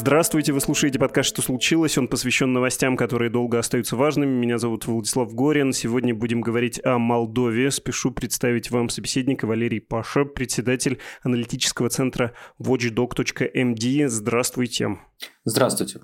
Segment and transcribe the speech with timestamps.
[0.00, 1.98] Здравствуйте, вы слушаете подкаст «Что случилось?».
[1.98, 4.30] Он посвящен новостям, которые долго остаются важными.
[4.30, 5.74] Меня зовут Владислав Горин.
[5.74, 7.70] Сегодня будем говорить о Молдове.
[7.70, 14.08] Спешу представить вам собеседника Валерий Паша, председатель аналитического центра watchdog.md.
[14.08, 14.96] Здравствуйте.
[15.44, 16.00] Здравствуйте.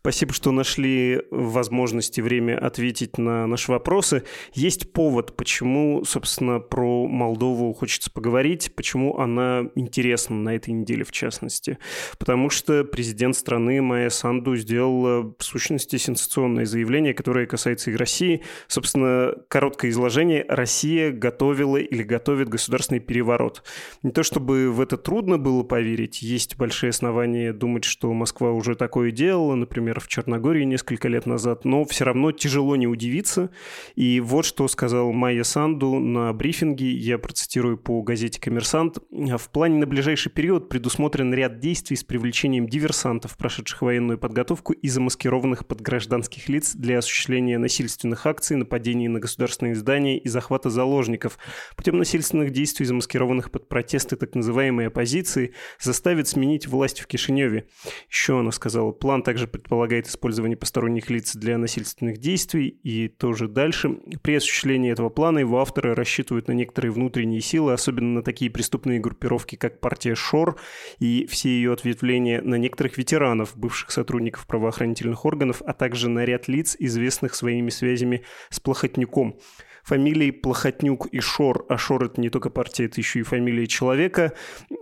[0.00, 4.24] Спасибо, что нашли возможности время ответить на наши вопросы.
[4.54, 11.12] Есть повод, почему, собственно, про Молдову хочется поговорить, почему она интересна на этой неделе в
[11.12, 11.78] частности.
[12.18, 18.42] Потому что президент страны Майя Санду сделала в сущности сенсационное заявление, которое касается и России.
[18.68, 20.44] Собственно, короткое изложение.
[20.48, 23.62] Россия готовила или готовит государственный переворот.
[24.02, 28.74] Не то чтобы в это трудно было поверить, есть большие основания думать, что Москва уже
[28.74, 33.48] такое делала, например, в Черногории несколько лет назад, но все равно тяжело не удивиться.
[33.96, 38.98] И вот что сказал Майя Санду на брифинге, я процитирую по газете «Коммерсант».
[39.10, 44.88] В плане на ближайший период предусмотрен ряд действий с привлечением диверсантов, прошедших военную подготовку и
[44.88, 51.38] замаскированных под гражданских лиц для осуществления насильственных акций, нападений на государственные здания и захвата заложников.
[51.76, 57.64] Путем насильственных действий, замаскированных под протесты так называемой оппозиции, заставит сменить власть в Кишиневе.
[58.10, 63.98] Еще она сказала, план также предполагает использование посторонних лиц для насильственных действий, и тоже дальше.
[64.22, 68.98] При осуществлении этого плана его авторы рассчитывают на некоторые внутренние силы, особенно на такие преступные
[68.98, 70.56] группировки, как партия ШОР
[70.98, 76.48] и все ее ответвления, на некоторых ветеранов, бывших сотрудников правоохранительных органов, а также на ряд
[76.48, 79.38] лиц, известных своими связями с Плохотнюком
[79.82, 84.32] фамилии Плохотнюк и Шор, а Шор это не только партия, это еще и фамилия человека.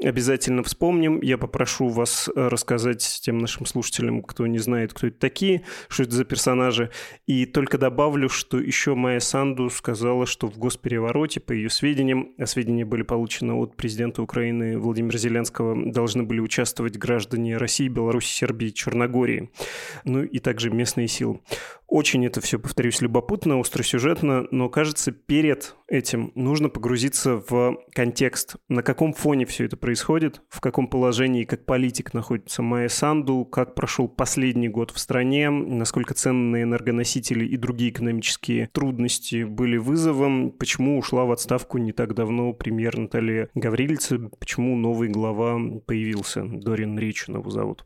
[0.03, 1.21] Обязательно вспомним.
[1.21, 6.03] Я попрошу вас э, рассказать тем нашим слушателям, кто не знает, кто это такие, что
[6.03, 6.91] это за персонажи.
[7.27, 12.47] И только добавлю, что еще Майя Санду сказала, что в госперевороте, по ее сведениям, а
[12.47, 18.69] сведения были получены от президента Украины Владимира Зеленского, должны были участвовать граждане России, Беларуси, Сербии,
[18.69, 19.51] Черногории,
[20.05, 21.41] ну и также местные силы.
[21.91, 28.85] Очень это все, повторюсь, любопытно, остросюжетно, но кажется, перед этим нужно погрузиться в контекст, на
[28.85, 34.07] каком фоне все это происходит, в каком положении как политик находится Майя Санду, как прошел
[34.07, 41.25] последний год в стране, насколько ценные энергоносители и другие экономические трудности были вызовом, почему ушла
[41.25, 47.51] в отставку не так давно премьер Наталья Гаврильца, почему новый глава появился, Дорин Ричин его
[47.51, 47.85] зовут.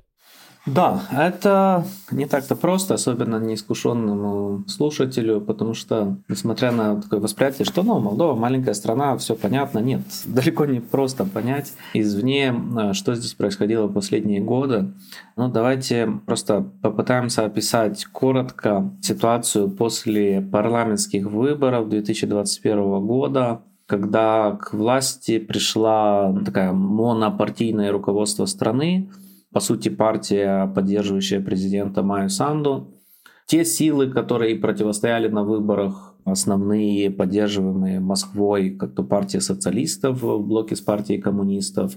[0.66, 7.82] Да, это не так-то просто, особенно неискушенному слушателю, потому что, несмотря на такое восприятие, что
[7.82, 13.34] ну, Молдова маленькая страна, все понятно, нет, далеко не просто понять извне, э, что здесь
[13.34, 14.90] происходило последние годы.
[15.36, 25.38] Ну, давайте просто попытаемся описать коротко ситуацию после парламентских выборов 2021 года, когда к власти
[25.38, 29.10] пришла такая монопартийное руководство страны,
[29.54, 32.92] по сути, партия, поддерживающая президента Майю Санду.
[33.46, 40.74] Те силы, которые противостояли на выборах, основные, поддерживаемые Москвой, как то партия социалистов в блоке
[40.74, 41.96] с партией коммунистов,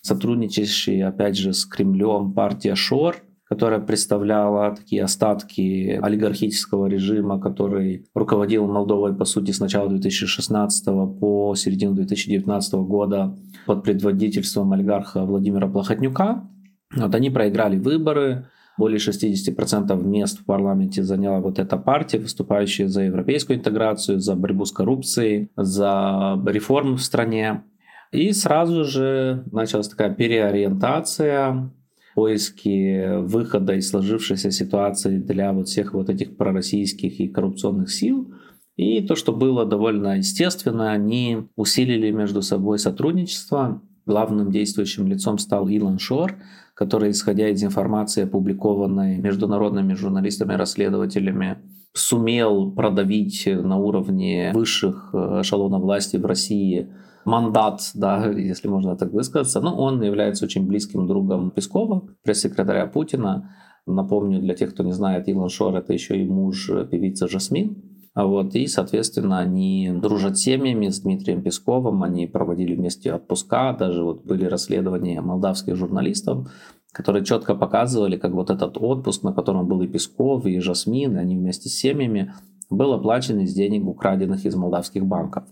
[0.00, 8.66] сотрудничающие, опять же, с Кремлем партия ШОР, которая представляла такие остатки олигархического режима, который руководил
[8.66, 10.86] Молдовой, по сути, с начала 2016
[11.20, 16.48] по середину 2019 года под предводительством олигарха Владимира Плохотнюка.
[16.96, 18.46] Вот они проиграли выборы,
[18.76, 24.64] более 60% мест в парламенте заняла вот эта партия, выступающая за европейскую интеграцию, за борьбу
[24.64, 27.62] с коррупцией, за реформы в стране.
[28.10, 31.70] И сразу же началась такая переориентация,
[32.14, 38.32] поиски выхода из сложившейся ситуации для вот всех вот этих пророссийских и коррупционных сил.
[38.76, 43.82] И то, что было довольно естественно, они усилили между собой сотрудничество.
[44.06, 46.36] Главным действующим лицом стал Илон Шор,
[46.74, 51.58] который, исходя из информации, опубликованной международными журналистами-расследователями,
[51.92, 56.88] сумел продавить на уровне высших э, эшелонов власти в России
[57.24, 59.60] мандат, да, если можно так высказаться.
[59.60, 63.54] Но он является очень близким другом Пескова, пресс-секретаря Путина.
[63.86, 67.93] Напомню, для тех, кто не знает, Илон Шор— это еще и муж певицы Жасмин.
[68.14, 74.24] Вот, и, соответственно, они дружат семьями с Дмитрием Песковым, они проводили вместе отпуска, даже вот
[74.24, 76.48] были расследования молдавских журналистов,
[76.92, 81.20] которые четко показывали, как вот этот отпуск, на котором был и Песков, и Жасмин, и
[81.20, 82.32] они вместе с семьями,
[82.70, 85.44] был оплачен из денег, украденных из молдавских банков.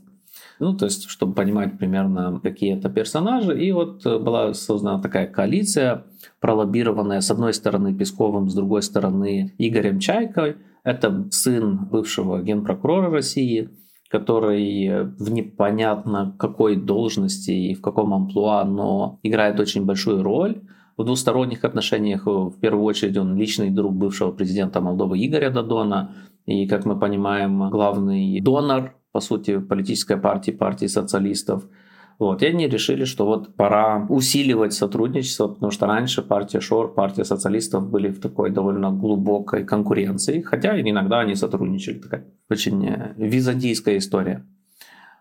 [0.61, 3.61] Ну, то есть, чтобы понимать примерно, какие это персонажи.
[3.61, 6.05] И вот была создана такая коалиция,
[6.41, 13.71] пролоббированная с одной стороны Песковым, с другой стороны Игорем Чайкой– это сын бывшего генпрокурора России,
[14.09, 20.63] который в непонятно какой должности и в каком амплуа, но играет очень большую роль
[20.97, 22.27] в двусторонних отношениях.
[22.27, 26.15] В первую очередь он личный друг бывшего президента Молдовы Игоря Додона.
[26.45, 31.65] И, как мы понимаем, главный донор, по сути, политической партии, партии социалистов–
[32.23, 37.25] вот, и они решили, что вот пора усиливать сотрудничество, потому что раньше партия Шор, партия
[37.25, 43.99] социалистов были в такой довольно глубокой конкуренции, хотя иногда они сотрудничали, такая очень э, византийская
[43.99, 44.47] история.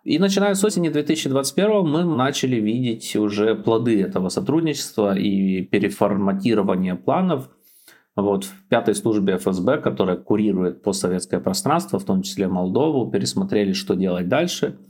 [0.04, 7.50] И начиная с осени 2021 мы начали видеть уже плоды этого сотрудничества и переформатирования планов.
[8.16, 13.96] Вот в пятой службе ФСБ, которая курирует постсоветское пространство, в том числе Молдову, пересмотрели, что
[13.96, 14.78] делать дальше–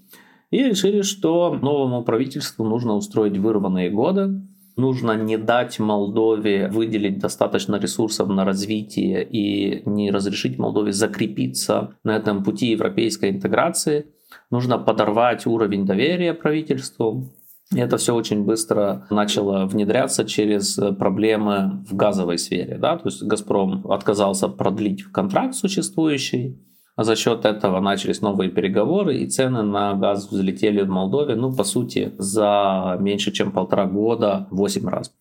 [0.51, 4.41] и решили, что новому правительству нужно устроить вырванные годы,
[4.75, 12.15] нужно не дать Молдове выделить достаточно ресурсов на развитие и не разрешить Молдове закрепиться на
[12.15, 14.07] этом пути европейской интеграции.
[14.49, 17.33] Нужно подорвать уровень доверия правительству.
[17.73, 22.77] И это все очень быстро начало внедряться через проблемы в газовой сфере.
[22.77, 22.97] Да?
[22.97, 26.59] То есть «Газпром» отказался продлить контракт существующий,
[26.97, 31.63] за счет этого начались новые переговоры, и цены на газ взлетели в Молдове, ну, по
[31.63, 35.13] сути, за меньше чем полтора года 8 раз.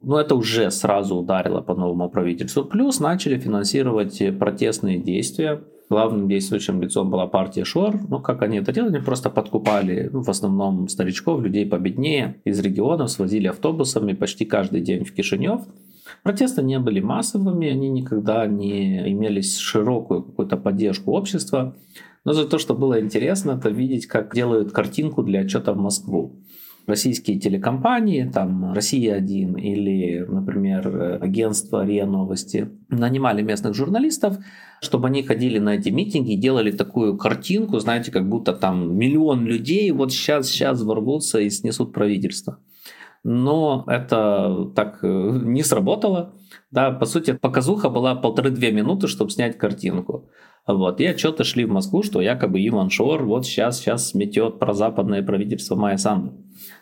[0.00, 2.64] Но это уже сразу ударило по новому правительству.
[2.64, 5.60] Плюс начали финансировать протестные действия.
[5.90, 7.98] Главным действующим лицом была партия Шор.
[8.08, 8.96] Ну, как они это делали?
[8.96, 14.82] Они просто подкупали, ну, в основном старичков, людей победнее из регионов, свозили автобусами почти каждый
[14.82, 15.62] день в Кишинев.
[16.22, 21.76] Протесты не были массовыми, они никогда не имели широкую какую-то поддержку общества.
[22.24, 26.36] Но за то, что было интересно, это видеть, как делают картинку для отчета в Москву.
[26.86, 34.38] Российские телекомпании, там Россия-1 или, например, агентство РИА Новости, нанимали местных журналистов,
[34.80, 39.44] чтобы они ходили на эти митинги и делали такую картинку, знаете, как будто там миллион
[39.44, 42.58] людей вот сейчас, сейчас ворвутся и снесут правительство
[43.24, 45.06] но это так э,
[45.42, 46.34] не сработало.
[46.70, 50.28] Да, по сути, показуха была полторы-две минуты, чтобы снять картинку.
[50.66, 51.00] Вот.
[51.00, 55.76] И отчеты шли в Москву, что якобы Иван Шор вот сейчас, сейчас сметет прозападное правительство
[55.76, 56.34] Майя Санду.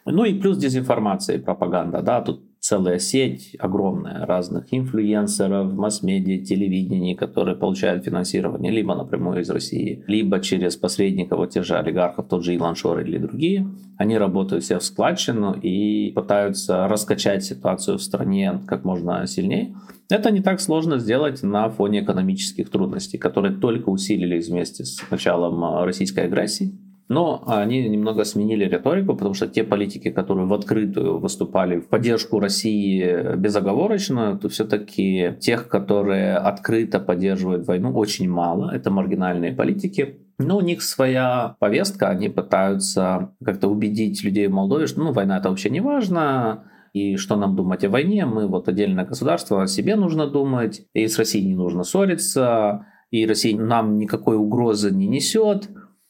[0.04, 2.02] Ну и плюс дезинформация и пропаганда.
[2.02, 9.50] Да, тут целая сеть огромная разных инфлюенсеров, масс-медиа, телевидений, которые получают финансирование либо напрямую из
[9.50, 13.68] России, либо через посредников, вот тех же олигархов, тот же Илон Шор или другие.
[13.98, 19.76] Они работают все в складчину и пытаются раскачать ситуацию в стране как можно сильнее.
[20.10, 25.84] Это не так сложно сделать на фоне экономических трудностей, которые только усилились вместе с началом
[25.84, 26.76] российской агрессии.
[27.08, 32.40] Но они немного сменили риторику, потому что те политики, которые в открытую выступали в поддержку
[32.40, 38.72] России безоговорочно, то все-таки тех, которые открыто поддерживают войну, очень мало.
[38.74, 40.16] Это маргинальные политики.
[40.38, 45.38] Но у них своя повестка, они пытаются как-то убедить людей в Молдове, что ну, война
[45.38, 49.66] это вообще не важно, и что нам думать о войне, мы вот отдельное государство, о
[49.66, 55.06] себе нужно думать, и с Россией не нужно ссориться, и Россия нам никакой угрозы не
[55.06, 55.68] несет.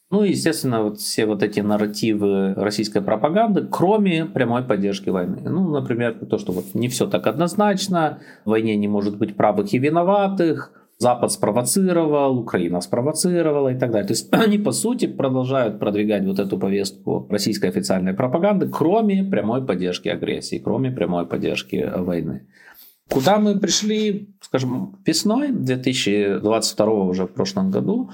[0.09, 5.41] Ну и, естественно, вот все вот эти нарративы российской пропаганды, кроме прямой поддержки войны.
[5.43, 9.73] Ну, например, то, что вот не все так однозначно, в войне не может быть правых
[9.73, 14.07] и виноватых, Запад спровоцировал, Украина спровоцировала и так далее.
[14.07, 19.65] То есть они, по сути, продолжают продвигать вот эту повестку российской официальной пропаганды, кроме прямой
[19.65, 22.47] поддержки агрессии, кроме прямой поддержки войны.
[23.09, 28.09] Куда мы пришли, скажем, весной 2022 уже в прошлом году,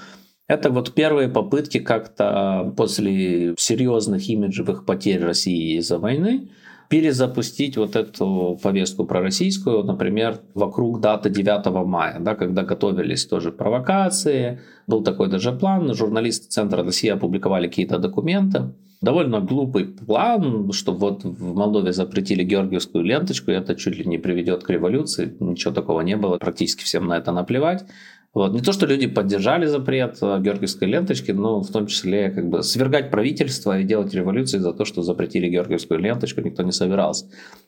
[0.54, 6.50] это вот первые попытки как-то после серьезных имиджевых потерь России из-за войны
[6.90, 14.62] перезапустить вот эту повестку пророссийскую, например, вокруг даты 9 мая, да, когда готовились тоже провокации,
[14.86, 21.24] был такой даже план, журналисты Центра России опубликовали какие-то документы, довольно глупый план, что вот
[21.24, 26.02] в Молдове запретили георгиевскую ленточку, и это чуть ли не приведет к революции, ничего такого
[26.02, 27.86] не было, практически всем на это наплевать.
[28.34, 28.52] Вот.
[28.52, 32.64] Не то, что люди поддержали запрет э, георгиевской ленточки, но в том числе как бы
[32.64, 37.28] свергать правительство и делать революции за то, что запретили георгиевскую ленточку, никто не собирался.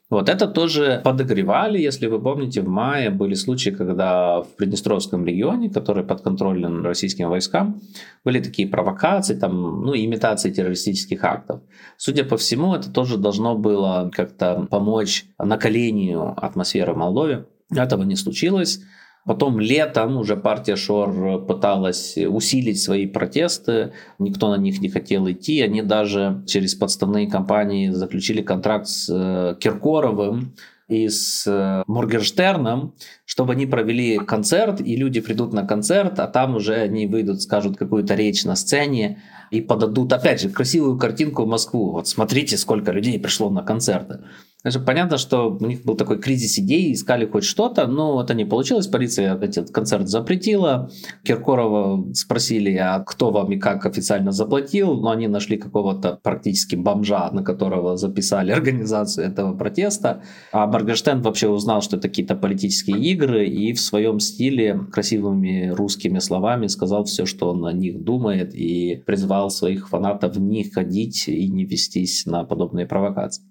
[0.09, 5.69] Вот это тоже подогревали, если вы помните, в мае были случаи, когда в Приднестровском регионе,
[5.69, 7.81] который подконтролен российским войскам,
[8.23, 11.61] были такие провокации, там, ну, имитации террористических актов.
[11.97, 17.45] Судя по всему, это тоже должно было как-то помочь накалению атмосферы в Молдове.
[17.71, 18.81] Этого не случилось.
[19.25, 25.61] Потом летом уже партия Шор пыталась усилить свои протесты, никто на них не хотел идти,
[25.61, 30.53] они даже через подставные компании заключили контракт с э, Киркоровым,
[30.87, 32.93] и с э, Моргенштерном,
[33.25, 37.77] чтобы они провели концерт, и люди придут на концерт, а там уже они выйдут, скажут
[37.77, 41.91] какую-то речь на сцене и подадут, опять же, красивую картинку в Москву.
[41.91, 44.19] Вот смотрите, сколько людей пришло на концерты.
[44.65, 48.45] Даже понятно, что у них был такой кризис идей, искали хоть что-то, но это не
[48.45, 48.87] получилось.
[48.87, 50.89] Полиция этот концерт запретила.
[51.23, 57.29] Киркорова спросили, а кто вам и как официально заплатил, но они нашли какого-то практически бомжа,
[57.31, 60.23] на которого записали организацию этого протеста.
[60.51, 66.17] А Моргенштерн вообще узнал, что это какие-то политические игры, и в своем стиле красивыми русскими
[66.17, 71.47] словами сказал все, что он о них думает, и призвал своих фанатов не ходить и
[71.49, 73.43] не вестись на подобные провокации.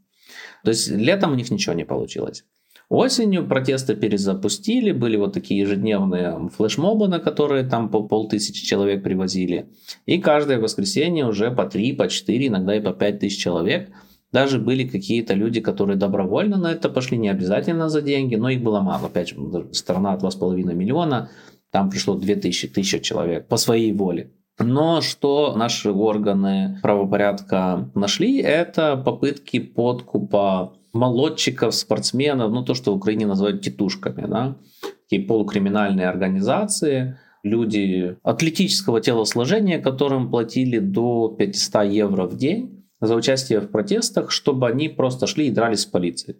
[0.64, 2.44] То есть летом у них ничего не получилось.
[2.88, 9.70] Осенью протесты перезапустили, были вот такие ежедневные флешмобы, на которые там по полтысячи человек привозили.
[10.06, 13.90] И каждое воскресенье уже по три, по четыре, иногда и по пять тысяч человек.
[14.32, 18.62] Даже были какие-то люди, которые добровольно на это пошли, не обязательно за деньги, но их
[18.62, 19.06] было мало.
[19.06, 19.36] Опять же,
[19.72, 21.30] страна от 2,5 миллиона,
[21.70, 24.30] там пришло 2000 тысяч человек по своей воле.
[24.58, 32.96] Но что наши органы правопорядка нашли, это попытки подкупа молодчиков, спортсменов, ну то, что в
[32.96, 34.56] Украине называют титушками, да,
[35.02, 43.60] такие полукриминальные организации, люди атлетического телосложения, которым платили до 500 евро в день за участие
[43.60, 46.38] в протестах, чтобы они просто шли и дрались с полицией.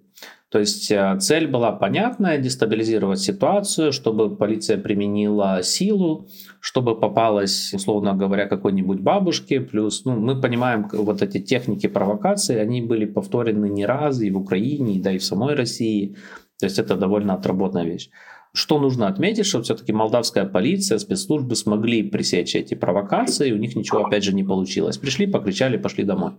[0.49, 6.28] То есть э, цель была понятная, дестабилизировать ситуацию, чтобы полиция применила силу,
[6.61, 9.61] чтобы попалась, условно говоря, какой-нибудь бабушке.
[9.61, 14.38] Плюс, ну, мы понимаем, вот эти техники провокации, они были повторены не раз и в
[14.38, 16.16] Украине, да и в самой России.
[16.61, 18.11] То есть это довольно отработанная вещь.
[18.54, 24.06] Что нужно отметить, что все-таки молдавская полиция, спецслужбы смогли пресечь эти провокации, у них ничего
[24.06, 24.96] опять же не получилось.
[24.96, 26.34] Пришли, покричали, пошли домой.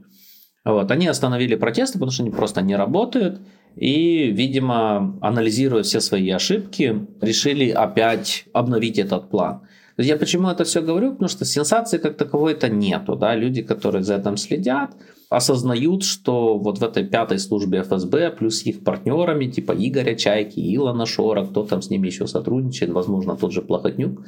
[0.64, 0.90] Вот.
[0.92, 3.42] Они остановили протесты, потому что они просто не работают.
[3.76, 9.64] И, видимо, анализируя все свои ошибки, решили опять обновить этот план.
[9.98, 11.12] Я почему это все говорю?
[11.12, 13.18] Потому что сенсации как таковой-то нету.
[13.18, 13.36] Да?
[13.36, 14.96] Люди, которые за этим следят,
[15.30, 21.06] осознают, что вот в этой пятой службе ФСБ плюс их партнерами, типа Игоря Чайки, Илона
[21.06, 24.22] Шора, кто там с ними еще сотрудничает, возможно, тот же Плохотнюк,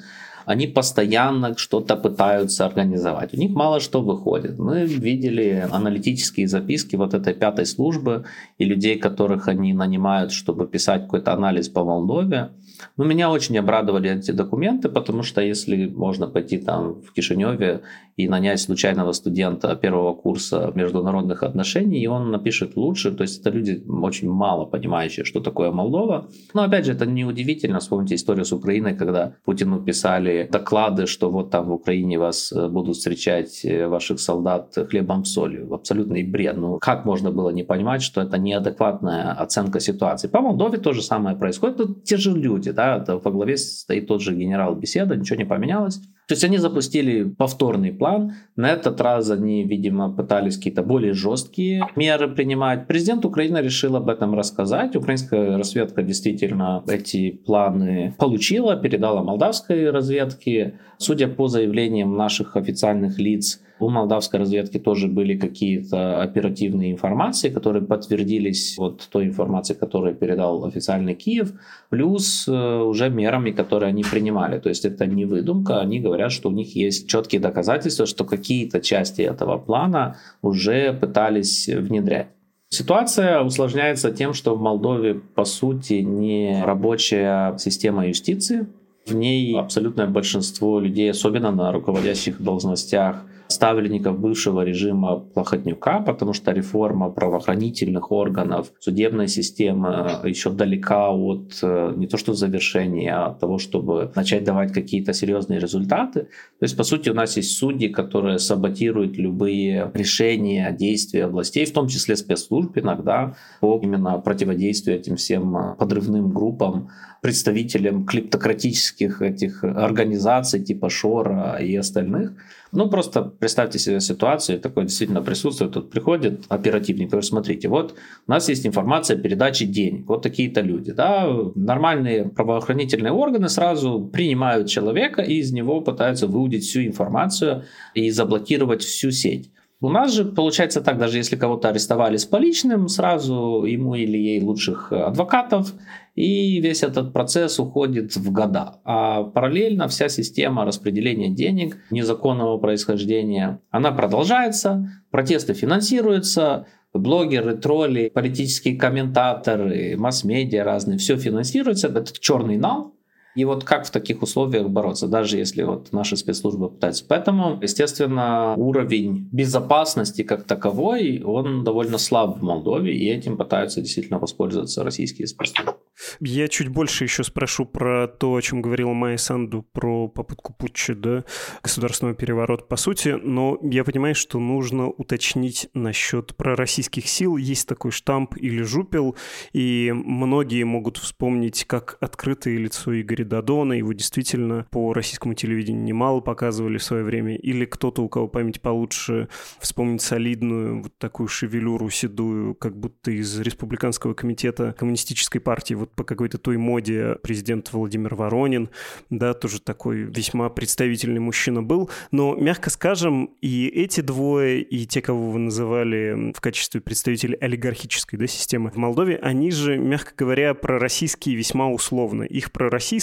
[0.47, 3.33] они постоянно что-то пытаются организовать.
[3.33, 4.57] У них мало что выходит.
[4.57, 8.23] Мы видели аналитические записки вот этой пятой службы
[8.57, 12.51] и людей, которых они нанимают, чтобы писать какой-то анализ по Молдове.
[12.97, 17.81] Но меня очень обрадовали эти документы, потому что если можно пойти там в Кишиневе
[18.15, 23.51] и нанять случайного студента первого курса международных отношений, и он напишет лучше, то есть это
[23.51, 26.27] люди очень мало понимающие, что такое Молдова.
[26.53, 31.29] Но опять же, это не удивительно, вспомните историю с Украиной, когда Путину писали доклады, что
[31.29, 35.73] вот там в Украине вас э, будут встречать э, ваших солдат хлебом солью.
[35.73, 36.57] Абсолютный бред.
[36.57, 40.27] Ну, как можно было не понимать, что это неадекватная оценка ситуации?
[40.27, 41.77] По Молдове то же самое происходит.
[41.77, 46.01] Тут те же люди, да, во главе стоит тот же генерал Беседа, ничего не поменялось.
[46.27, 48.33] То есть они запустили повторный план.
[48.57, 52.85] На этот раз они, видимо, пытались какие-то более жесткие меры принимать.
[52.85, 54.95] Президент Украины решил об этом рассказать.
[54.97, 60.79] Украинская разведка действительно эти планы получила, передала молдавской разведке.
[60.97, 67.85] Судя по заявлениям наших официальных лиц, у молдавской разведки тоже были какие-то оперативные информации, которые
[67.85, 71.53] подтвердились вот той информацией, которую передал официальный Киев,
[71.89, 74.59] плюс э, уже мерами, которые они принимали.
[74.59, 78.81] То есть это не выдумка, они говорят, что у них есть четкие доказательства, что какие-то
[78.81, 82.27] части этого плана уже пытались внедрять.
[82.69, 88.67] Ситуация усложняется тем, что в Молдове, по сути, не рабочая система юстиции.
[89.05, 96.51] В ней абсолютное большинство людей, особенно на руководящих должностях, ставленников бывшего режима Плохотнюка, потому что
[96.51, 103.39] реформа правоохранительных органов, судебная система еще далека от э, не то что завершения, а от
[103.39, 106.21] того, чтобы начать давать какие-то серьезные результаты.
[106.59, 111.73] То есть, по сути, у нас есть судьи, которые саботируют любые решения, действия властей, в
[111.73, 116.89] том числе спецслужб иногда, по именно противодействию этим всем э, подрывным группам,
[117.21, 122.33] представителям клептократических этих организаций типа Шора и остальных.
[122.71, 125.73] Ну, просто представьте себе ситуацию, такое действительно присутствует.
[125.73, 127.95] Тут приходит оперативник, говорит, смотрите, вот
[128.27, 130.91] у нас есть информация о передаче денег, вот такие-то люди.
[130.91, 131.27] Да?
[131.55, 138.83] Нормальные правоохранительные органы сразу принимают человека и из него пытаются выудить всю информацию и заблокировать
[138.83, 139.51] всю сеть.
[139.79, 144.41] У нас же получается так, даже если кого-то арестовали с поличным, сразу ему или ей
[144.41, 145.71] лучших адвокатов,
[146.17, 148.79] и весь этот процесс уходит в года.
[148.83, 158.77] А параллельно вся система распределения денег незаконного происхождения, она продолжается, протесты финансируются, блогеры, тролли, политические
[158.77, 162.96] комментаторы, масс-медиа разные, все финансируется, это черный нал,
[163.37, 167.05] И вот как в таких условиях бороться, даже если вот наши спецслужбы пытаются.
[167.07, 174.17] Поэтому, естественно, уровень безопасности как таковой, он довольно слаб в Молдове, и этим пытаются действительно
[174.17, 175.75] воспользоваться российские спецслужбы.
[176.19, 180.95] Я чуть больше еще спрошу про то, о чем говорила Майя Санду, про попытку путча,
[180.95, 181.23] да,
[181.61, 187.37] государственного переворота, по сути, но я понимаю, что нужно уточнить насчет пророссийских сил.
[187.37, 189.15] Есть такой штамп или жупел,
[189.53, 196.19] и многие могут вспомнить как открытое лицо Игоря Дадона, его действительно по российскому телевидению немало
[196.21, 199.27] показывали в свое время, или кто-то, у кого память получше,
[199.59, 206.03] вспомнить солидную вот такую шевелюру седую, как будто из Республиканского комитета коммунистической партии, вот по
[206.03, 208.69] какой-то той моде президент Владимир Воронин,
[209.09, 215.01] да, тоже такой весьма представительный мужчина был, но, мягко скажем, и эти двое, и те,
[215.01, 220.53] кого вы называли в качестве представителей олигархической да, системы в Молдове, они же, мягко говоря,
[220.53, 222.23] пророссийские весьма условно.
[222.23, 222.51] Их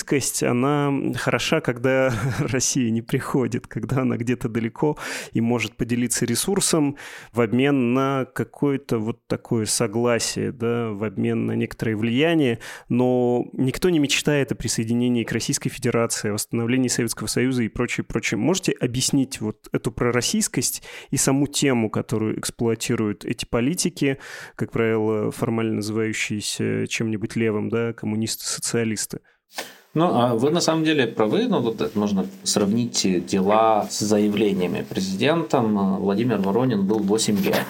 [0.05, 4.97] пророссийскость, она хороша, когда Россия не приходит, когда она где-то далеко
[5.33, 6.97] и может поделиться ресурсом
[7.33, 12.59] в обмен на какое-то вот такое согласие, да, в обмен на некоторое влияние,
[12.89, 18.05] но никто не мечтает о присоединении к Российской Федерации, о восстановлении Советского Союза и прочее,
[18.05, 18.39] прочее.
[18.39, 24.19] Можете объяснить вот эту пророссийскость и саму тему, которую эксплуатируют эти политики,
[24.57, 29.21] как правило, формально называющиеся чем-нибудь левым, да, коммунисты, социалисты?
[29.95, 34.85] Ну, а вы на самом деле правы, но вот можно сравнить дела с заявлениями.
[34.89, 37.65] Президентом Владимир Воронин был 8 лет.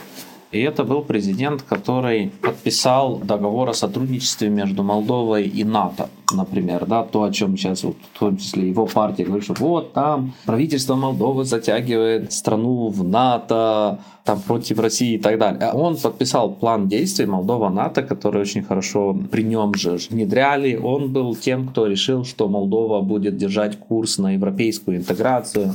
[0.54, 7.02] И это был президент, который подписал договор о сотрудничестве между Молдовой и НАТО, например, да,
[7.02, 10.94] то, о чем сейчас, вот, в том числе его партия говорит, что вот там правительство
[10.94, 15.60] Молдовы затягивает страну в НАТО, там против России и так далее.
[15.60, 20.76] А он подписал план действий Молдова-НАТО, который очень хорошо при нем же внедряли.
[20.76, 25.74] Он был тем, кто решил, что Молдова будет держать курс на европейскую интеграцию.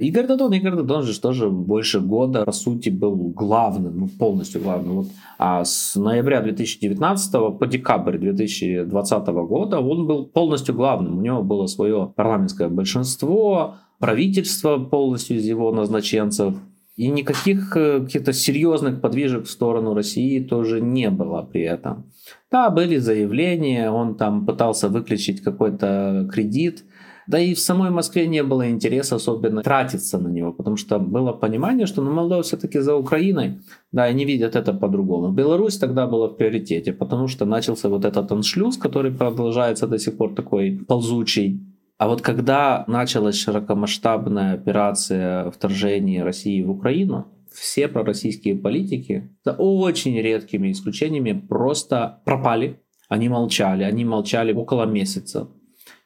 [0.00, 4.96] Игорь Дадон, Игорь Дадон же тоже больше года, по сути, был главным, ну, полностью главным.
[4.96, 5.08] Вот.
[5.38, 11.18] А с ноября 2019 по декабрь 2020 года он был полностью главным.
[11.18, 16.54] У него было свое парламентское большинство, правительство полностью из его назначенцев.
[16.96, 22.10] И никаких э, каких-то серьезных подвижек в сторону России тоже не было при этом.
[22.50, 26.84] Да, были заявления, он там пытался выключить какой-то кредит,
[27.30, 31.32] да и в самой Москве не было интереса особенно тратиться на него, потому что было
[31.32, 33.60] понимание, что ну, Молдова все-таки за Украиной,
[33.92, 35.30] да, они видят это по-другому.
[35.30, 40.16] Беларусь тогда была в приоритете, потому что начался вот этот аншлюз, который продолжается до сих
[40.16, 41.60] пор такой ползучий.
[41.98, 50.20] А вот когда началась широкомасштабная операция вторжения России в Украину, все пророссийские политики, за очень
[50.20, 52.80] редкими исключениями, просто пропали.
[53.08, 55.48] Они молчали, они молчали около месяца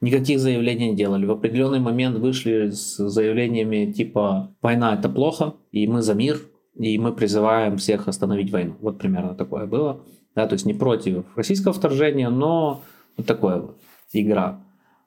[0.04, 1.26] никаких заявлений не делали.
[1.26, 6.40] В определенный момент вышли с заявлениями типа «война это плохо, и мы за мир,
[6.78, 8.74] и мы призываем всех остановить войну».
[8.80, 10.00] Вот примерно такое было.
[10.34, 12.82] Да, то есть не против российского вторжения, но
[13.16, 13.78] вот такое вот
[14.12, 14.60] игра.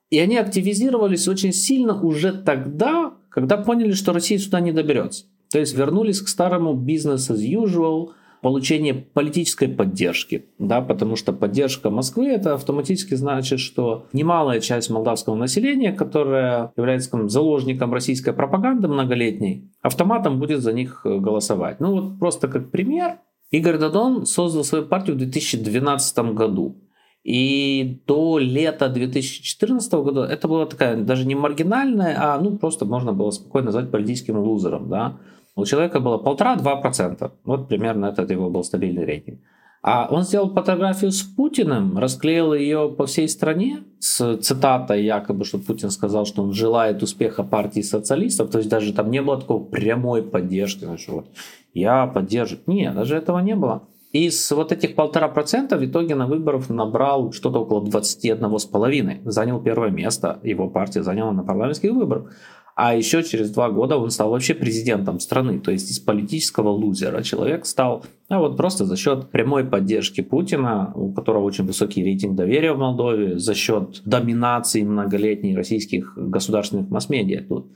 [0.09, 5.25] И они активизировались очень сильно уже тогда, когда поняли, что Россия сюда не доберется.
[5.51, 8.09] То есть вернулись к старому бизнес as usual–
[8.41, 15.35] получение политической поддержки, да, потому что поддержка Москвы это автоматически значит, что немалая часть молдавского
[15.35, 21.79] населения, которая является там, заложником российской пропаганды многолетней, автоматом будет за них э, голосовать.
[21.79, 23.17] Ну вот просто как пример,
[23.51, 26.83] Игорь Дадон создал свою партию в 2012 году.
[27.23, 33.11] И до лета 2014 года это была такая даже не маргинальная, а ну просто можно
[33.11, 34.89] было спокойно назвать политическим лузером.
[34.89, 35.17] Да?
[35.57, 37.31] У человека было полтора-два процента.
[37.43, 39.39] Вот примерно этот его был стабильный рейтинг.
[39.81, 45.57] А он сделал фотографию с Путиным, расклеил ее по всей стране с цитатой якобы, что
[45.57, 48.51] Путин сказал, что он желает успеха партии социалистов.
[48.51, 50.85] То есть даже там не было такой прямой поддержки.
[50.85, 51.27] Ну, что вот
[51.73, 52.63] я поддерживаю.
[52.67, 53.81] Нет, даже этого не было.
[54.13, 59.21] И с вот этих полтора процента в итоге на выборах набрал что-то около 21,5.
[59.29, 60.39] Занял первое место.
[60.43, 62.33] Его партия заняла на парламентских выборах.
[62.79, 65.59] А еще через два года он стал вообще президентом страны.
[65.59, 70.91] То есть из политического лузера человек стал а вот просто за счет прямой поддержки Путина,
[70.93, 77.45] у которого очень высокий рейтинг доверия в Молдове, за счет доминации многолетней российских государственных масс-медиа
[77.47, 77.71] тут.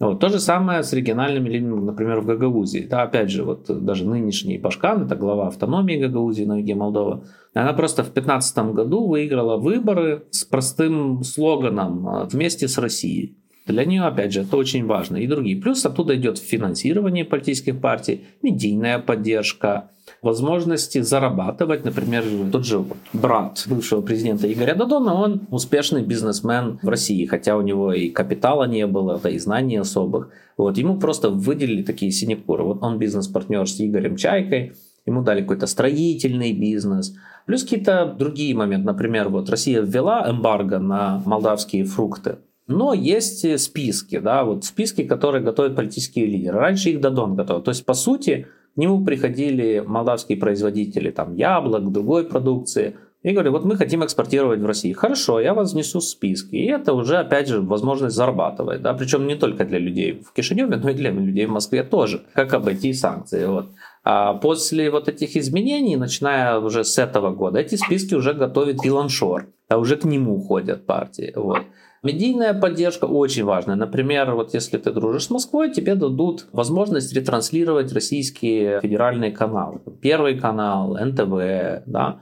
[0.00, 0.18] Вот.
[0.18, 2.88] То же самое с региональными линиями, например, в Гагаузии.
[2.90, 7.22] Да, опять же, вот даже нынешний Башкан, это глава автономии Гагаузии на юге Молдовы,
[7.54, 13.39] она просто в 2015 году выиграла выборы с простым слоганом «Вместе с Россией».
[13.66, 15.16] Для нее, опять же, это очень важно.
[15.18, 15.60] И другие.
[15.60, 19.90] Плюс оттуда идет финансирование политических партий, медийная поддержка,
[20.22, 21.84] возможности зарабатывать.
[21.84, 27.62] Например, тот же брат бывшего президента Игоря Дадона, он успешный бизнесмен в России, хотя у
[27.62, 30.30] него и капитала не было, да и знаний особых.
[30.56, 32.64] Вот, ему просто выделили такие синекуры.
[32.64, 34.72] Вот он бизнес-партнер с Игорем Чайкой,
[35.06, 37.14] ему дали какой-то строительный бизнес,
[37.46, 38.86] плюс какие-то другие моменты.
[38.86, 42.38] Например, вот Россия ввела эмбарго на молдавские фрукты.
[42.70, 46.58] Но есть списки, да, вот списки, которые готовят политические лидеры.
[46.58, 47.62] Раньше их Дадон готовил.
[47.62, 53.52] То есть, по сути, к нему приходили молдавские производители там, яблок, другой продукции, и говорили,
[53.52, 54.96] вот мы хотим экспортировать в Россию.
[54.96, 56.56] Хорошо, я вас внесу в списки.
[56.56, 58.80] И это уже, опять же, возможность зарабатывать.
[58.80, 58.94] Да?
[58.94, 62.22] Причем не только для людей в Кишиневе, но и для людей в Москве тоже.
[62.32, 63.44] Как обойти санкции.
[63.44, 63.66] Вот.
[64.04, 69.10] А после вот этих изменений, начиная уже с этого года, эти списки уже готовит Илон
[69.10, 69.48] Шор.
[69.68, 71.34] А уже к нему ходят партии.
[71.36, 71.60] Вот.
[72.02, 73.76] Медийная поддержка очень важная.
[73.76, 79.80] Например, вот если ты дружишь с Москвой, тебе дадут возможность ретранслировать российские федеральные каналы.
[80.00, 82.20] Первый канал, НТВ, да.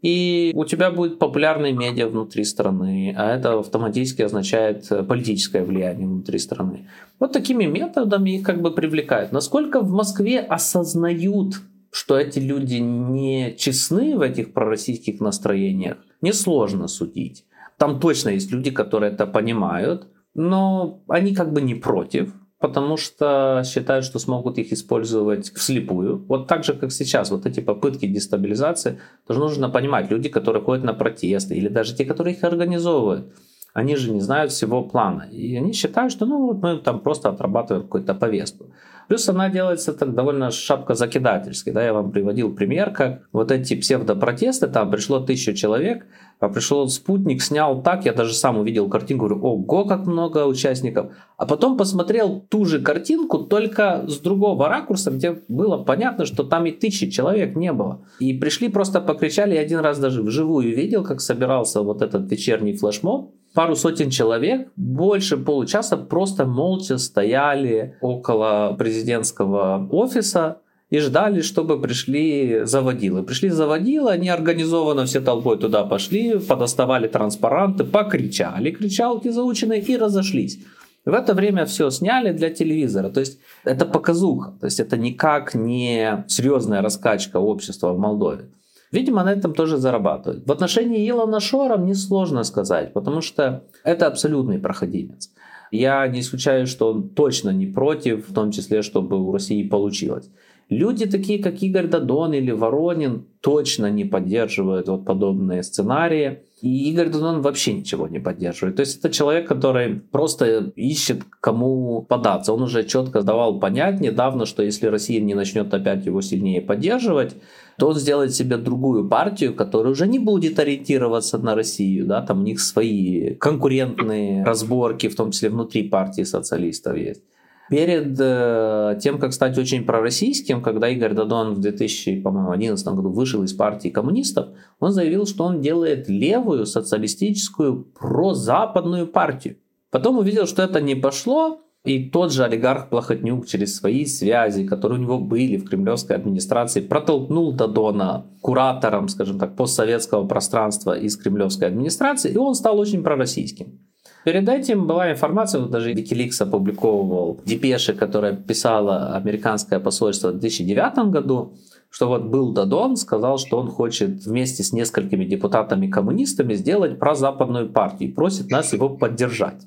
[0.00, 6.38] И у тебя будет популярные медиа внутри страны, а это автоматически означает политическое влияние внутри
[6.38, 6.88] страны.
[7.18, 9.32] Вот такими методами их как бы привлекают.
[9.32, 11.54] Насколько в Москве осознают,
[11.90, 17.44] что эти люди не честны в этих пророссийских настроениях, несложно судить.
[17.78, 23.62] Там точно есть люди, которые это понимают, но они как бы не против, потому что
[23.64, 26.24] считают, что смогут их использовать вслепую.
[26.26, 30.84] Вот так же, как сейчас, вот эти попытки дестабилизации, тоже нужно понимать, люди, которые ходят
[30.84, 33.32] на протесты, или даже те, которые их организовывают,
[33.76, 35.28] они же не знают всего плана.
[35.30, 38.72] И они считают, что ну вот мы там просто отрабатываем какую-то повестку.
[39.06, 41.70] Плюс она делается так довольно шапка закидательски.
[41.70, 46.06] Да, я вам приводил пример, как вот эти псевдопротесты, там пришло тысяча человек,
[46.38, 51.12] а пришел спутник, снял так, я даже сам увидел картинку, говорю, ого, как много участников.
[51.36, 56.66] А потом посмотрел ту же картинку, только с другого ракурса, где было понятно, что там
[56.66, 58.02] и тысячи человек не было.
[58.20, 62.74] И пришли, просто покричали, я один раз даже вживую видел, как собирался вот этот вечерний
[62.74, 70.58] флешмоб пару сотен человек больше получаса просто молча стояли около президентского офиса
[70.90, 73.22] и ждали, чтобы пришли заводилы.
[73.22, 80.58] Пришли заводилы, они организованно все толпой туда пошли, подоставали транспаранты, покричали, кричалки заученные и разошлись.
[81.04, 83.10] В это время все сняли для телевизора.
[83.10, 84.52] То есть это показуха.
[84.60, 88.50] То есть это никак не серьезная раскачка общества в Молдове.
[88.92, 90.46] Видимо, на этом тоже зарабатывают.
[90.46, 95.30] В отношении Илона Шора мне сложно сказать, потому что это абсолютный проходимец.
[95.72, 100.30] Я не исключаю, что он точно не против, в том числе, чтобы у России получилось.
[100.68, 106.40] Люди такие, как Игорь Дадон или Воронин, точно не поддерживают вот подобные сценарии.
[106.60, 108.74] И Игорь Дадон вообще ничего не поддерживает.
[108.74, 112.52] То есть это человек, который просто ищет, кому податься.
[112.52, 117.36] Он уже четко давал понять недавно, что если Россия не начнет опять его сильнее поддерживать,
[117.78, 122.06] то он сделает себе другую партию, которая уже не будет ориентироваться на Россию.
[122.06, 122.22] Да?
[122.22, 127.22] Там у них свои конкурентные разборки, в том числе внутри партии социалистов есть.
[127.68, 133.52] Перед э, тем, как стать очень пророссийским, когда Игорь Дадон в 2011 году вышел из
[133.54, 139.56] партии коммунистов, он заявил, что он делает левую социалистическую прозападную партию.
[139.90, 144.98] Потом увидел, что это не пошло, и тот же олигарх Плохотнюк через свои связи, которые
[144.98, 151.68] у него были в кремлевской администрации, протолкнул Дадона куратором, скажем так, постсоветского пространства из кремлевской
[151.68, 153.85] администрации, и он стал очень пророссийским.
[154.26, 161.12] Перед этим была информация, вот даже Wikileaks опубликовывал депеши, которые писало американское посольство в 2009
[161.12, 161.54] году,
[161.90, 168.10] что вот был Дадон, сказал, что он хочет вместе с несколькими депутатами-коммунистами сделать прозападную партию
[168.10, 169.62] и просит нас его поддержать.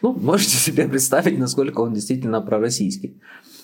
[0.00, 3.20] Ну, можете себе представить, насколько он действительно пророссийский.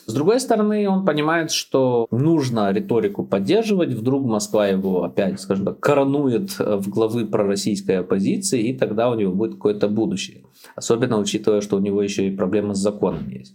[0.07, 5.81] С другой стороны, он понимает, что нужно риторику поддерживать, вдруг Москва его опять, скажем так,
[5.81, 10.43] коронует э, в главы пророссийской оппозиции, и тогда у него будет какое-то будущее.
[10.77, 13.55] Особенно учитывая, что у него еще и проблемы с законом есть.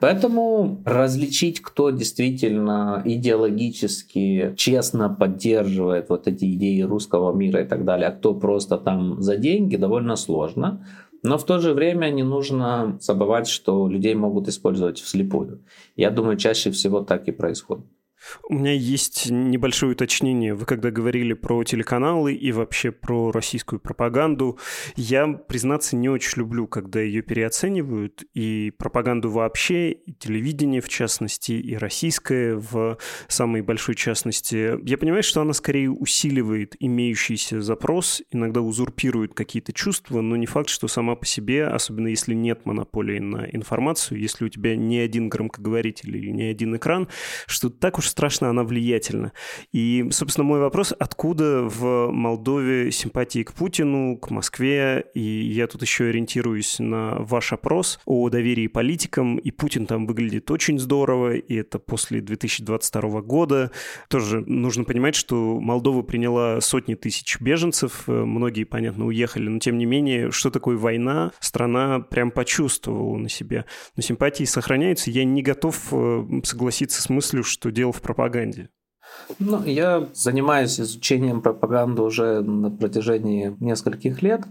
[0.00, 8.08] Поэтому различить, кто действительно идеологически честно поддерживает вот эти идеи русского мира и так далее,
[8.08, 10.86] а кто просто там за деньги, довольно сложно.
[11.22, 15.64] Но в то же время не нужно забывать, что людей могут использовать вслепую.
[15.96, 17.86] Я думаю, чаще всего так и происходит.
[18.48, 20.54] У меня есть небольшое уточнение.
[20.54, 24.58] Вы когда говорили про телеканалы и вообще про российскую пропаганду,
[24.96, 31.52] я, признаться, не очень люблю, когда ее переоценивают, и пропаганду вообще, и телевидение в частности,
[31.52, 34.78] и российское в самой большой частности.
[34.88, 40.68] Я понимаю, что она скорее усиливает имеющийся запрос, иногда узурпирует какие-то чувства, но не факт,
[40.68, 45.28] что сама по себе, особенно если нет монополии на информацию, если у тебя не один
[45.28, 47.08] громкоговоритель или не один экран,
[47.46, 49.32] что так уж что страшно, она влиятельна.
[49.72, 55.82] И, собственно, мой вопрос, откуда в Молдове симпатии к Путину, к Москве, и я тут
[55.82, 61.54] еще ориентируюсь на ваш опрос о доверии политикам, и Путин там выглядит очень здорово, и
[61.54, 63.70] это после 2022 года.
[64.08, 69.84] Тоже нужно понимать, что Молдова приняла сотни тысяч беженцев, многие, понятно, уехали, но тем не
[69.84, 73.66] менее, что такое война, страна прям почувствовала на себе.
[73.96, 78.70] Но симпатии сохраняются, я не готов э, согласиться с мыслью, что дело в пропаганде.
[79.38, 84.42] Ну, я занимаюсь изучением пропаганды уже на протяжении нескольких лет.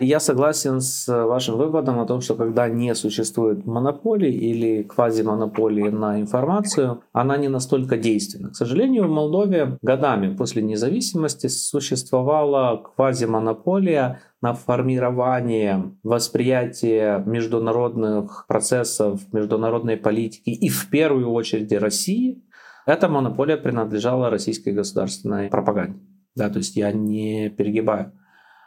[0.00, 6.20] Я согласен с вашим выводом о том, что когда не существует монополии или квазимонополии на
[6.20, 8.50] информацию, она не настолько действенна.
[8.50, 19.96] К сожалению, в Молдове годами после независимости существовала квазимонополия на формирование восприятия международных процессов, международной
[19.96, 22.42] политики и в первую очередь России
[22.88, 26.00] эта монополия принадлежала российской государственной пропаганде.
[26.34, 28.12] Да, то есть я не перегибаю.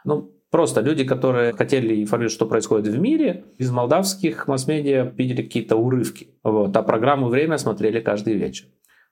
[0.04, 5.76] Ну, просто люди, которые хотели информировать, что происходит в мире, из молдавских масс-медиа видели какие-то
[5.76, 6.28] урывки.
[6.44, 8.66] Вот, а программу «Время» смотрели каждый вечер.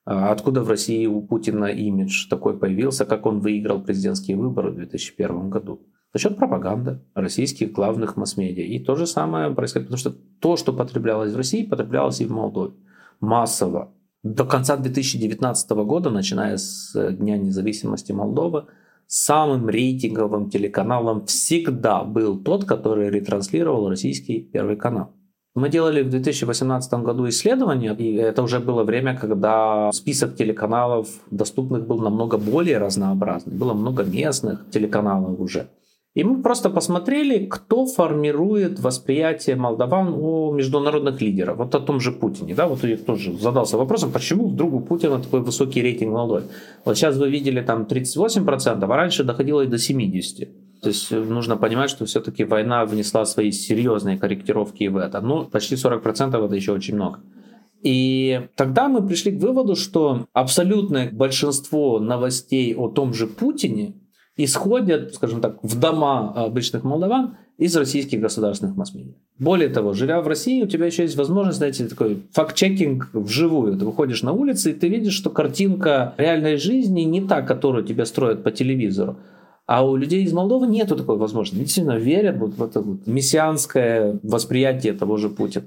[0.04, 4.76] А откуда в России у Путина имидж такой появился, как он выиграл президентские выборы в
[4.76, 5.86] 2001 году?
[6.12, 8.64] За счет пропаганды российских главных масс-медиа.
[8.64, 12.30] И то же самое происходит, потому что то, что потреблялось в России, потреблялось и в
[12.30, 12.74] Молдове.
[13.20, 13.92] Массово.
[14.22, 18.66] До конца 2019 года, начиная с э, Дня независимости Молдовы,
[19.06, 25.12] самым рейтинговым телеканалом всегда был тот, который ретранслировал российский Первый канал.
[25.54, 31.86] Мы делали в 2018 году исследование, и это уже было время, когда список телеканалов доступных
[31.86, 33.56] был намного более разнообразный.
[33.56, 35.70] Было много местных телеканалов уже.
[36.14, 41.56] И мы просто посмотрели, кто формирует восприятие молдаван о международных лидерах.
[41.56, 42.54] Вот о том же Путине.
[42.54, 42.66] Да?
[42.66, 46.46] Вот я тоже задался вопросом, почему вдруг у Путина такой высокий рейтинг в Молдове.
[46.84, 50.48] Вот сейчас вы видели там 38%, а раньше доходило и до 70%.
[50.82, 55.20] То есть э, нужно понимать, что все-таки война внесла свои серьезные корректировки в это.
[55.20, 57.20] Ну, почти 40% это еще очень много.
[57.82, 63.94] И тогда мы пришли к выводу, что абсолютное большинство новостей о том же Путине
[64.44, 69.12] исходят, скажем так, в дома обычных молдаван из российских государственных масс-медиа.
[69.38, 73.76] Более того, живя в России, у тебя еще есть возможность, знаете, такой факт-чекинг вживую.
[73.76, 78.06] Ты выходишь на улицы, и ты видишь, что картинка реальной жизни не та, которую тебе
[78.06, 79.16] строят по телевизору.
[79.66, 81.54] А у людей из Молдовы нету такой возможности.
[81.56, 85.66] Они действительно верят вот в это вот мессианское восприятие того же Путина.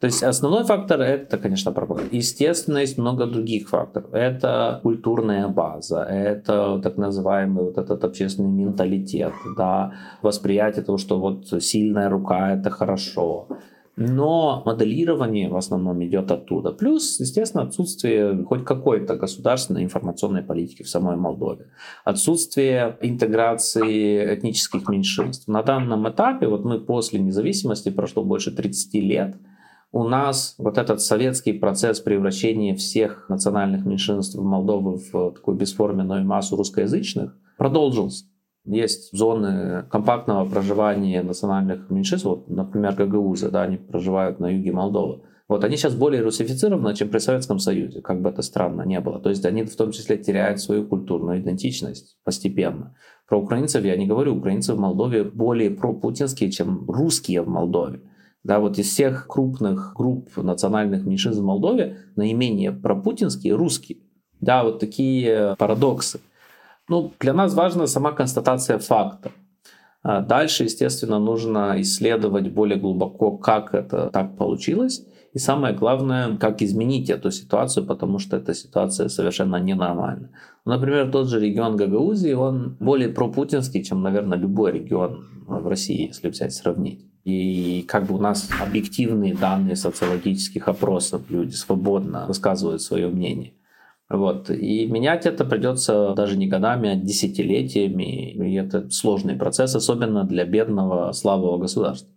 [0.00, 2.14] То есть основной фактор это, конечно, пропаганда.
[2.14, 4.12] Естественно, есть много других факторов.
[4.12, 11.62] Это культурная база, это так называемый вот этот общественный менталитет, да, восприятие того, что вот
[11.62, 13.48] сильная рука это хорошо.
[13.96, 16.72] Но моделирование в основном идет оттуда.
[16.72, 21.66] Плюс, естественно, отсутствие хоть какой-то государственной информационной политики в самой Молдове.
[22.04, 25.46] Отсутствие интеграции этнических меньшинств.
[25.46, 29.36] На данном этапе, вот мы после независимости, прошло больше 30 лет,
[29.94, 36.24] у нас вот этот советский процесс превращения всех национальных меньшинств в Молдову в такую бесформенную
[36.24, 38.24] массу русскоязычных продолжился.
[38.64, 45.22] Есть зоны компактного проживания национальных меньшинств, вот, например, гагаузы, да, они проживают на юге Молдовы.
[45.46, 49.20] Вот они сейчас более русифицированы, чем при Советском Союзе, как бы это странно не было.
[49.20, 52.96] То есть они в том числе теряют свою культурную идентичность постепенно.
[53.28, 54.34] Про украинцев я не говорю.
[54.34, 58.00] Украинцы в Молдове более пропутинские, чем русские в Молдове.
[58.44, 63.98] Да, вот из всех крупных групп национальных меньшинств в Молдове наименее пропутинские русские.
[64.40, 66.20] Да, вот такие парадоксы.
[66.88, 69.32] Ну, для нас важна сама констатация факта.
[70.02, 75.06] А дальше, естественно, нужно исследовать более глубоко, как это так получилось.
[75.32, 80.28] И самое главное, как изменить эту ситуацию, потому что эта ситуация совершенно ненормальна.
[80.66, 86.28] Например, тот же регион Гагаузии, он более пропутинский, чем, наверное, любой регион в России, если
[86.28, 87.06] взять сравнить.
[87.24, 93.54] И как бы у нас объективные данные социологических опросов, люди свободно высказывают свое мнение.
[94.10, 94.50] Вот.
[94.50, 98.32] И менять это придется даже не годами, а десятилетиями.
[98.32, 102.10] И это сложный процесс, особенно для бедного, слабого государства.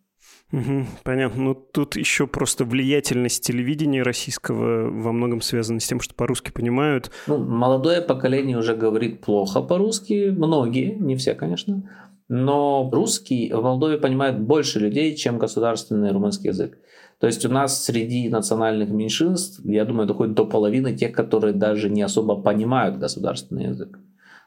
[0.51, 1.43] Угу, понятно.
[1.43, 7.11] Ну, тут еще просто влиятельность телевидения российского во многом связана с тем, что по-русски понимают.
[7.27, 10.29] Ну, молодое поколение уже говорит плохо по-русски.
[10.29, 11.89] Многие, не все, конечно.
[12.29, 16.77] Но русский в Молдове понимает больше людей, чем государственный румынский язык.
[17.19, 21.89] То есть у нас среди национальных меньшинств, я думаю, доходит до половины тех, которые даже
[21.89, 23.99] не особо понимают государственный язык.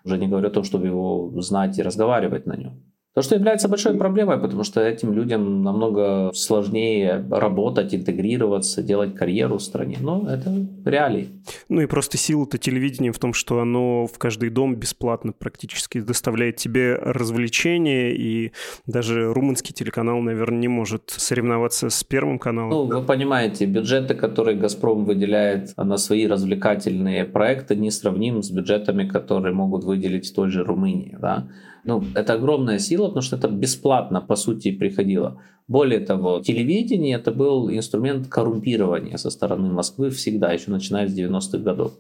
[0.05, 2.83] Уже не говоря о том, чтобы его знать и разговаривать на нем.
[3.13, 9.59] То, что является большой проблемой, потому что этим людям намного сложнее работать, интегрироваться, делать карьеру
[9.59, 9.99] в стране.
[10.01, 11.29] Но это реалии.
[11.69, 16.57] Ну и просто сила-то телевидения в том, что оно в каждый дом бесплатно практически доставляет
[16.57, 18.53] тебе развлечения, и
[18.87, 22.71] даже румынский телеканал, наверное, не может соревноваться с Первым каналом.
[22.71, 29.09] Ну, вы понимаете, бюджеты, которые «Газпром» выделяет на свои развлекательные проекты, не сравним с бюджетами,
[29.09, 31.17] которые могут выделить в той же Румынии.
[31.21, 31.49] Да?
[31.85, 35.41] Ну, это огромная сила, потому что это бесплатно, по сути, приходило.
[35.69, 41.59] Более того, телевидение это был инструмент коррумпирования со стороны Москвы всегда, еще начиная с 90-х
[41.59, 41.93] годов.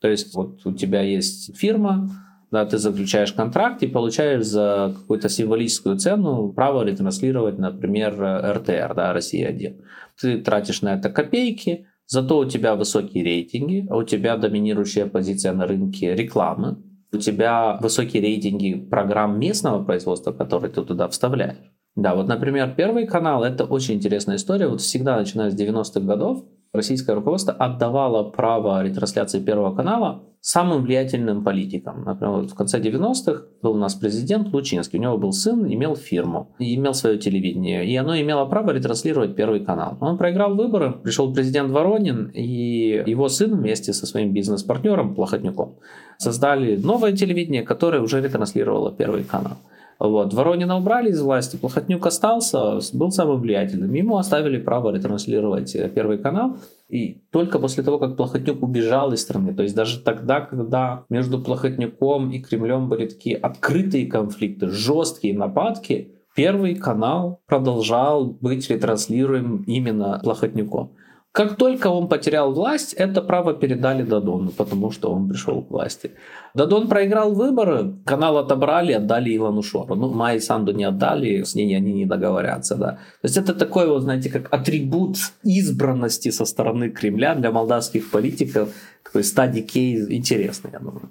[0.00, 2.10] То есть вот у тебя есть фирма,
[2.50, 9.12] да, ты заключаешь контракт и получаешь за какую-то символическую цену право ретранслировать, например, РТР, да,
[9.12, 9.80] Россия-1.
[10.20, 15.52] Ты тратишь на это копейки, зато у тебя высокие рейтинги, а у тебя доминирующая позиция
[15.52, 16.76] на рынке рекламы,
[17.14, 21.72] у тебя высокие рейтинги программ местного производства, которые ты туда вставляешь.
[21.96, 24.66] Да, вот, например, Первый канал– это очень интересная история.
[24.66, 26.44] Вот всегда, начиная с 90-х годов,
[26.74, 32.04] российское руководство отдавало право ретрансляции Первого канала самым влиятельным политикам.
[32.04, 35.96] Например, вот в конце 90-х был у нас президент Лучинский, у него был сын, имел
[35.96, 39.96] фирму, имел свое телевидение, и оно имело право ретранслировать Первый канал.
[40.00, 45.78] Он проиграл выборы, пришел президент Воронин, и его сын вместе со своим бизнес-партнером Плохотнюком
[46.18, 49.56] создали новое телевидение, которое уже ретранслировало Первый канал.
[49.98, 50.34] Вот.
[50.34, 53.92] Воронина убрали из власти, Плохотнюк остался, был самым влиятельным.
[53.92, 56.56] Ему оставили право ретранслировать э, Первый канал.
[56.88, 61.40] И только после того, как Плохотнюк убежал из страны, то есть даже тогда, когда между
[61.40, 70.20] Плохотнюком и Кремлем были такие открытые конфликты, жесткие нападки, Первый канал продолжал быть ретранслируем именно
[70.22, 70.90] Плохотнюком.
[71.34, 76.12] Как только он потерял власть, это право передали Дадону, потому что он пришел к власти.
[76.54, 79.96] Дадон проиграл выборы, канал отобрали, отдали Ивану Шору.
[79.96, 82.90] Ну, Майи Санду не отдали, с ней они не договорятся, да.
[83.20, 88.68] То есть это такой, вот, знаете, как атрибут избранности со стороны Кремля для молдавских политиков,
[89.02, 91.10] такой стадий кейс интересный, я думаю.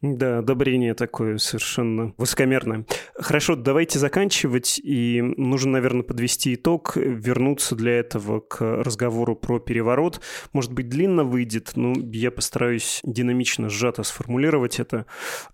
[0.00, 2.86] Да, одобрение такое совершенно высокомерное.
[3.16, 10.20] Хорошо, давайте заканчивать, и нужно, наверное, подвести итог, вернуться для этого к разговору про переворот.
[10.52, 15.06] Может быть, длинно выйдет, но я постараюсь динамично, сжато сформулировать это.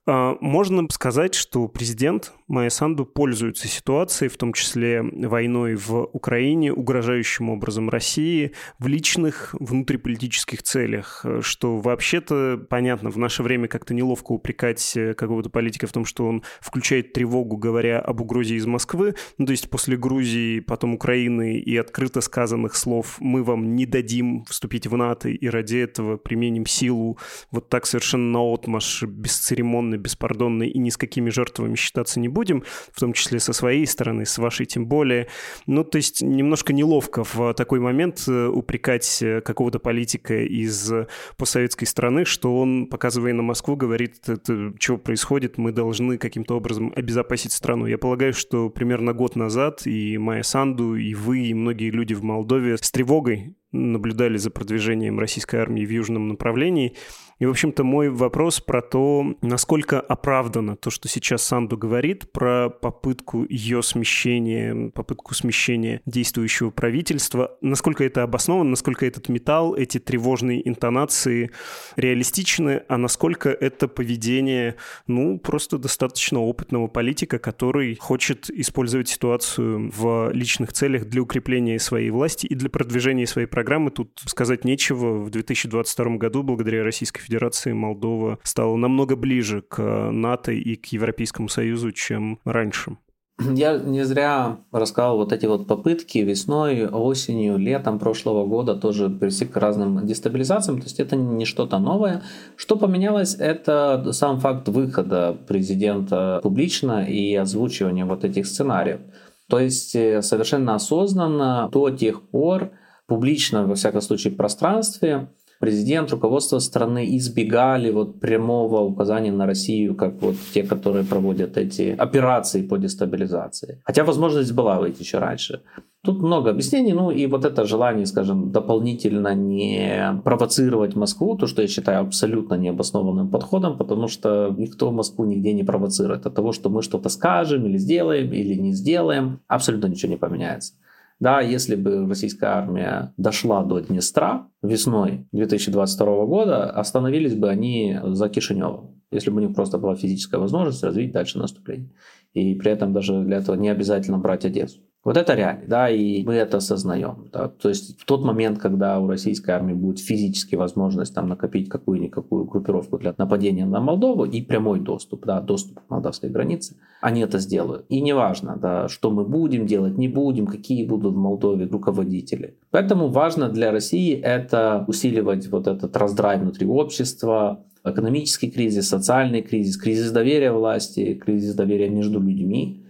[0.07, 6.71] А, можно сказать, что президент Майя Санду пользуется ситуацией, в том числе войной в Украине,
[6.71, 14.34] угрожающим образом России, в личных внутриполитических целях, что вообще-то, понятно, в наше время как-то неловко
[14.35, 19.15] упрекать э, какого-то политика в том, что он включает тревогу, говоря об угрозе из Москвы.
[19.39, 24.45] Ну, то есть после Грузии, потом Украины и открыто сказанных слов «мы вам не дадим
[24.45, 27.19] вступить в НАТО и ради этого применим силу»,
[27.51, 33.01] вот так совершенно наотмашь, бесцеремонно, беспардонно и ни с какими жертвами считаться не будем, в
[33.01, 35.29] том числе со своей стороны, с вашей тем более.
[35.67, 40.93] Ну, то есть немножко неловко в такой момент э, упрекать э, какого-то политика из
[41.37, 46.93] постсоветской страны, что он, показывая на Москву, говорит, это, что происходит, мы должны каким-то образом
[46.95, 47.87] обезопасить страну.
[47.87, 52.23] Я полагаю, что примерно год назад и Майя Санду, и вы, и многие люди в
[52.23, 56.97] Молдове с тревогой наблюдали за продвижением российской армии в южном направлении.
[57.39, 62.71] И, в общем-то, мой вопрос про то, насколько оправдано то, что сейчас Санду говорит, про
[62.71, 70.67] попытку ее смещения, попытку смещения действующего правительства, насколько это обосновано, насколько этот металл, эти тревожные
[70.69, 71.51] интонации
[71.97, 80.31] реалистичны, а насколько это поведение, ну, просто достаточно опытного политика, который хочет использовать ситуацию в
[80.33, 83.91] личных целях для укрепления своей власти и для продвижения своей программы.
[83.91, 85.25] Тут сказать нечего.
[85.25, 91.49] В 2022 году, благодаря Российской Федерации Молдова стала намного ближе к НАТО и к Европейскому
[91.49, 92.97] Союзу, чем раньше.
[93.41, 99.45] Я не зря рассказал вот эти вот попытки весной, осенью, летом прошлого года тоже привести
[99.45, 100.79] к разным дестабилизациям.
[100.79, 102.23] То есть это не что-то новое.
[102.55, 109.01] Что поменялось, это сам факт выхода президента публично и озвучивания вот этих сценариев.
[109.49, 112.71] То есть э, совершенно осознанно до тех пор
[113.07, 115.29] публично, во всяком случае, в пространстве
[115.61, 121.95] президент, руководство страны избегали вот прямого указания на Россию, как вот те, которые проводят эти
[121.99, 123.81] операции по дестабилизации.
[123.85, 125.63] Хотя возможность была выйти еще раньше.
[126.05, 131.63] Тут много объяснений, ну и вот это желание, скажем, дополнительно не провоцировать Москву, то, что
[131.63, 136.27] я считаю абсолютно необоснованным подходом, потому что никто Москву нигде не провоцирует.
[136.27, 140.75] От того, что мы что-то скажем или сделаем, или не сделаем, абсолютно ничего не поменяется.
[141.21, 148.29] Да, если бы российская армия дошла до Днестра весной 2022 года, остановились бы они за
[148.29, 149.03] Кишиневым.
[149.11, 151.93] если бы у них просто была физическая возможность развить дальше наступление.
[152.33, 154.81] И при этом даже для этого не обязательно брать Одессу.
[155.05, 157.29] Вот это реально, да, и мы это осознаем.
[157.31, 157.49] Да.
[157.49, 162.47] То есть в тот момент, когда у российской армии будет физически возможность там накопить какую-никакую
[162.47, 167.39] группировку для нападения на Молдову и прямой доступ, да, доступ к молдавской границе, они это
[167.39, 167.85] сделают.
[167.91, 172.57] И неважно, да, что мы будем делать, не будем, какие будут в Молдове руководители.
[172.71, 179.77] Поэтому важно для России это усиливать вот этот раздрай внутри общества, экономический кризис, социальный кризис,
[179.77, 182.84] кризис доверия власти, кризис доверия между людьми,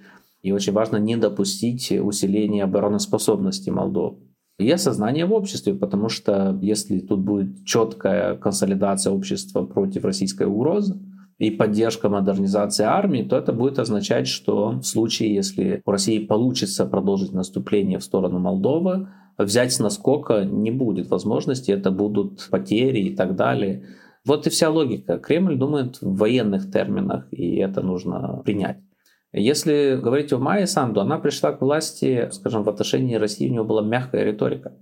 [0.45, 4.19] и очень важно не допустить усиления обороноспособности Молдовы.
[4.59, 11.01] И осознание в обществе, потому что если тут будет четкая консолидация общества против российской угрозы
[11.39, 16.85] и поддержка модернизации армии, то это будет означать, что в случае, если у России получится
[16.85, 23.17] продолжить наступление в сторону Молдовы, взять с наскока не будет возможности, это будут потери и
[23.17, 23.87] так далее.
[24.27, 25.19] Вот и вся логика.
[25.19, 28.77] Кремль думает в военных терминах, и это нужно принять.
[29.37, 33.65] Если говорить о Майе Санду, она пришла к власти, скажем, в отношении России у нее
[33.65, 34.77] была мягкая риторика.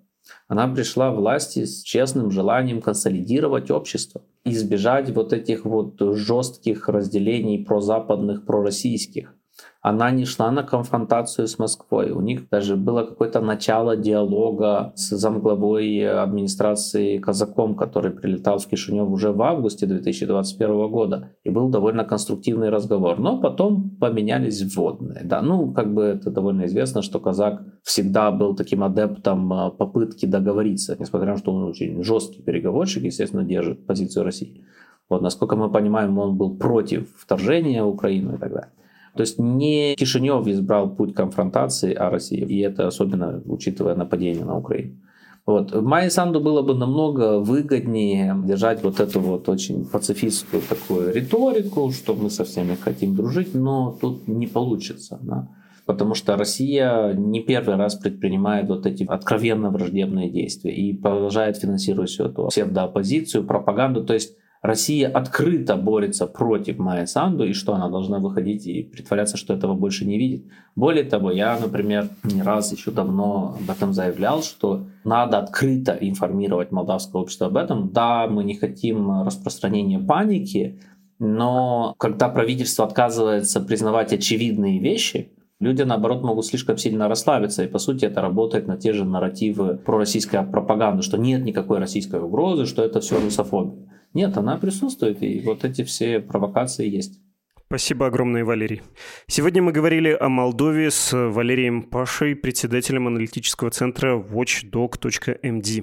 [0.46, 7.64] Она пришла к власти с честным желанием консолидировать общество, избежать вот этих вот жестких разделений
[7.64, 9.34] прозападных, пророссийских
[9.82, 12.12] она не шла на конфронтацию с Москвой.
[12.12, 19.10] У них даже было какое-то начало диалога с замглавой администрации Казаком, который прилетал в Кишинев
[19.10, 21.30] уже в августе 2021 года.
[21.42, 23.18] И был довольно конструктивный разговор.
[23.18, 25.22] Но потом поменялись вводные.
[25.24, 30.26] Да, ну, как бы это довольно известно, что Казак всегда был таким адептом а, попытки
[30.26, 34.64] договориться, несмотря на то, что он очень жесткий переговорщик, естественно, держит позицию России.
[35.08, 38.70] Вот, насколько мы понимаем, он был против вторжения в Украину и так далее.
[39.14, 42.46] То есть не Кишинев избрал путь конфронтации, а Россия.
[42.46, 44.96] И это особенно учитывая нападение на Украину.
[45.44, 45.74] Вот.
[45.74, 52.14] Майе Санду было бы намного выгоднее держать вот эту вот очень пацифистскую такую риторику, что
[52.14, 55.18] мы со всеми хотим дружить, но тут не получится.
[55.20, 55.48] Да?
[55.84, 62.10] Потому что Россия не первый раз предпринимает вот эти откровенно враждебные действия и продолжает финансировать
[62.10, 64.04] всю эту псевдооппозицию, пропаганду.
[64.04, 69.36] То есть Россия открыто борется против Майя Санду, и что она должна выходить и притворяться,
[69.36, 70.44] что этого больше не видит.
[70.76, 76.70] Более того, я, например, не раз еще давно об этом заявлял, что надо открыто информировать
[76.70, 77.90] молдавское общество об этом.
[77.92, 80.78] Да, мы не хотим распространения паники,
[81.18, 87.64] но когда правительство отказывается признавать очевидные вещи, люди, наоборот, могут слишком сильно расслабиться.
[87.64, 92.20] И, по сути, это работает на те же нарративы пророссийской пропаганды, что нет никакой российской
[92.20, 93.91] угрозы, что это все русофобия.
[94.14, 97.20] Нет, она присутствует, и вот эти все провокации есть.
[97.66, 98.82] Спасибо огромное, Валерий.
[99.26, 105.82] Сегодня мы говорили о Молдове с Валерием Пашей, председателем аналитического центра watchdog.md.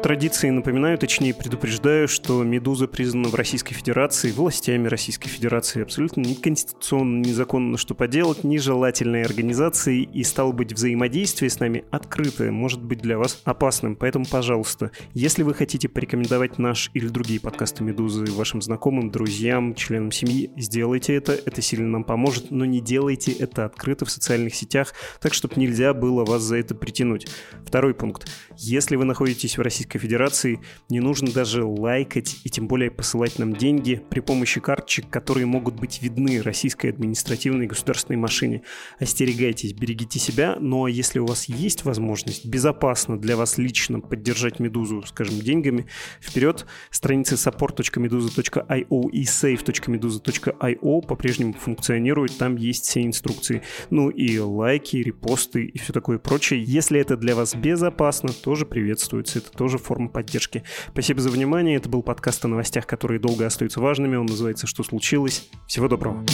[0.00, 7.20] традиции напоминаю, точнее предупреждаю, что «Медуза» признана в Российской Федерации, властями Российской Федерации абсолютно неконституционно,
[7.24, 13.18] незаконно, что поделать, нежелательной организацией, и, стало быть, взаимодействие с нами открытое может быть для
[13.18, 13.94] вас опасным.
[13.94, 20.12] Поэтому, пожалуйста, если вы хотите порекомендовать наш или другие подкасты «Медузы» вашим знакомым, друзьям, членам
[20.12, 24.94] семьи, сделайте это, это сильно нам поможет, но не делайте это открыто в социальных сетях,
[25.20, 27.26] так, чтобы нельзя было вас за это притянуть.
[27.66, 28.28] Второй пункт.
[28.56, 30.60] Если вы находитесь в Российской Федерации,
[30.90, 35.74] не нужно даже лайкать и тем более посылать нам деньги при помощи карточек, которые могут
[35.74, 38.62] быть видны российской административной государственной машине.
[38.98, 44.00] Остерегайтесь, берегите себя, но ну, а если у вас есть возможность безопасно для вас лично
[44.00, 45.86] поддержать Медузу, скажем, деньгами,
[46.20, 53.62] вперед, страницы support.meduza.io и save.meduza.io по-прежнему функционируют, там есть все инструкции.
[53.88, 56.62] Ну и лайки, репосты и все такое прочее.
[56.62, 59.38] Если это для вас безопасно, то тоже приветствуется.
[59.38, 60.62] Это тоже форма поддержки.
[60.92, 61.76] Спасибо за внимание.
[61.76, 64.16] Это был подкаст о новостях, которые долго остаются важными.
[64.16, 65.48] Он называется «Что случилось?».
[65.66, 66.24] Всего доброго.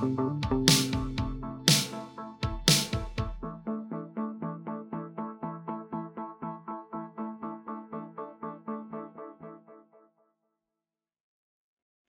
[0.00, 0.39] thank you